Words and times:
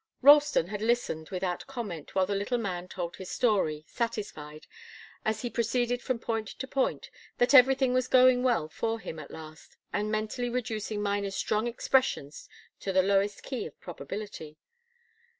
Ralston 0.23 0.69
had 0.69 0.81
listened 0.81 1.29
without 1.29 1.67
comment 1.67 2.15
while 2.15 2.25
the 2.25 2.33
little 2.33 2.57
man 2.57 2.87
told 2.87 3.15
his 3.17 3.29
story, 3.29 3.83
satisfied, 3.87 4.65
as 5.23 5.43
he 5.43 5.49
proceeded 5.51 6.01
from 6.01 6.17
point 6.17 6.47
to 6.47 6.67
point, 6.67 7.11
that 7.37 7.53
everything 7.53 7.93
was 7.93 8.07
going 8.07 8.41
well 8.41 8.67
for 8.67 8.99
him, 8.99 9.19
at 9.19 9.29
last, 9.29 9.77
and 9.93 10.11
mentally 10.11 10.49
reducing 10.49 11.03
Miner's 11.03 11.35
strong 11.35 11.67
expressions 11.67 12.49
to 12.79 12.91
the 12.91 13.03
lowest 13.03 13.43
key 13.43 13.67
of 13.67 13.79
probability. 13.79 14.57